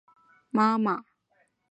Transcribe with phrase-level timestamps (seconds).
[0.03, 1.03] 外婆和妈妈